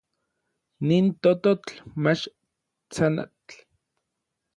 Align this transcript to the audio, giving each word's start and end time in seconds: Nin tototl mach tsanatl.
Nin 0.87 1.05
tototl 1.21 1.71
mach 2.03 2.23
tsanatl. 2.91 3.57